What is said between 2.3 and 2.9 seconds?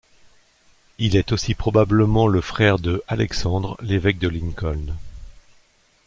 frère